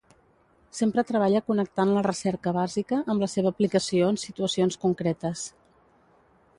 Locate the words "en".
4.15-4.21